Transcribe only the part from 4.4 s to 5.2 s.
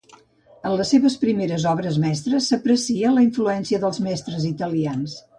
italians.